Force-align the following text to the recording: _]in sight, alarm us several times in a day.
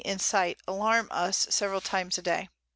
_]in 0.03 0.17
sight, 0.17 0.59
alarm 0.67 1.07
us 1.11 1.45
several 1.51 1.79
times 1.79 2.17
in 2.17 2.23
a 2.23 2.23
day. 2.23 2.49